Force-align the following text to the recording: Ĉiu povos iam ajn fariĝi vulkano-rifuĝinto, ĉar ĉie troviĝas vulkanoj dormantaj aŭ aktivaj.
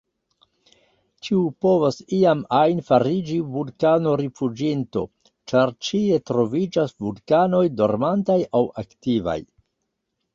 Ĉiu 1.25 1.41
povos 1.65 1.97
iam 2.19 2.39
ajn 2.59 2.79
fariĝi 2.87 3.37
vulkano-rifuĝinto, 3.57 5.03
ĉar 5.53 5.73
ĉie 5.89 6.17
troviĝas 6.31 6.95
vulkanoj 7.05 7.61
dormantaj 7.83 8.39
aŭ 8.61 8.63
aktivaj. 8.85 9.37